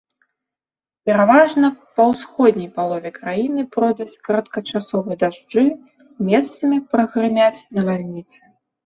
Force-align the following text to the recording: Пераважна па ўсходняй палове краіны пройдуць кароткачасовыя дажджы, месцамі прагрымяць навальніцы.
Пераважна 1.07 1.67
па 1.97 2.05
ўсходняй 2.11 2.69
палове 2.79 3.09
краіны 3.17 3.65
пройдуць 3.75 4.15
кароткачасовыя 4.29 5.17
дажджы, 5.25 5.65
месцамі 6.31 6.77
прагрымяць 6.95 7.59
навальніцы. 7.81 8.39